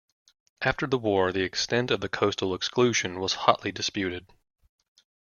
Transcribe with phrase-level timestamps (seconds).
[0.63, 4.25] After the war the extent of the coastal exclusion was hotly disputed.